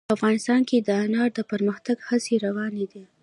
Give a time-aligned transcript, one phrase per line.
[0.17, 3.03] افغانستان کې د انار د پرمختګ هڅې روانې دي.